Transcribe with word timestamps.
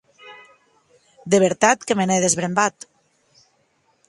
De 1.33 1.39
vertat 1.45 1.81
que 1.87 1.97
me 1.97 2.03
n’è 2.09 2.19
desbrembat. 2.25 2.75